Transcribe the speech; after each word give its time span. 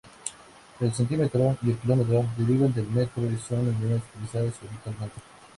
El 0.79 0.91
"centímetro" 0.95 1.57
y 1.61 1.69
el 1.69 1.77
"kilómetro" 1.77 2.25
derivan 2.35 2.73
del 2.73 2.87
metro, 2.89 3.21
y 3.23 3.37
son 3.37 3.67
unidades 3.67 4.01
utilizadas 4.15 4.55
habitualmente. 4.67 5.21